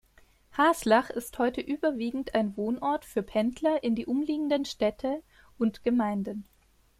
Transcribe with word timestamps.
Haslach 0.57 1.11
ist 1.11 1.37
heute 1.37 1.61
überwiegend 1.61 2.33
ein 2.33 2.57
Wohnort 2.57 3.05
für 3.05 3.21
Pendler 3.21 3.83
in 3.83 3.93
die 3.93 4.07
umliegenden 4.07 4.65
Städte 4.65 5.21
und 5.59 5.83
Gemeinden. 5.83 6.47